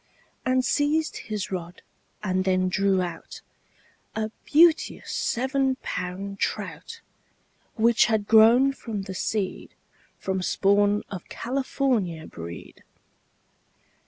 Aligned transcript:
And 0.47 0.65
seized 0.65 1.17
his 1.17 1.51
rod 1.51 1.83
and 2.23 2.43
then 2.43 2.69
drew 2.69 3.03
out 3.03 3.41
A 4.15 4.31
beauteous 4.45 5.11
seven 5.11 5.75
pound 5.83 6.39
trout, 6.39 7.01
Which 7.75 8.05
had 8.05 8.27
grown 8.27 8.73
from 8.73 9.03
the 9.03 9.13
seed 9.13 9.75
From 10.17 10.41
spawn 10.41 11.03
of 11.11 11.29
California 11.29 12.25
breed. 12.25 12.83